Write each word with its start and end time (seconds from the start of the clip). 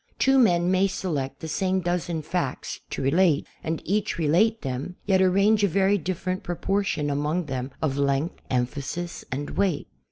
Two 0.17 0.39
men 0.39 0.71
may 0.71 0.87
select 0.87 1.41
the 1.41 1.47
same 1.47 1.79
dozen 1.79 2.23
facts 2.23 2.79
to 2.89 3.03
relate 3.03 3.45
and 3.63 3.83
each 3.85 4.17
relate 4.17 4.63
them, 4.63 4.95
yet 5.05 5.21
arrange 5.21 5.63
a 5.63 5.67
verv 5.69 6.03
different 6.03 6.41
proportion 6.41 7.07
among 7.11 7.45
them 7.45 7.69
of 7.83 7.99
length, 7.99 8.41
emphasis 8.49 9.23
and 9.31 9.51
weight. 9.51 9.87